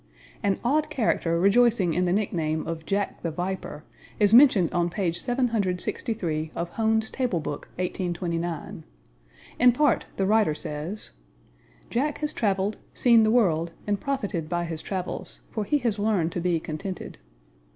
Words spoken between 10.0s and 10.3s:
the